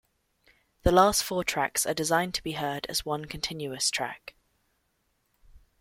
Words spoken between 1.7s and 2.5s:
are designed to